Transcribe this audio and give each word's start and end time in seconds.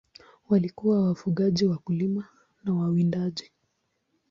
Walikuwa 0.49 1.07
wafugaji, 1.07 1.65
wakulima 1.65 2.27
na 2.63 2.73
wawindaji. 2.73 3.51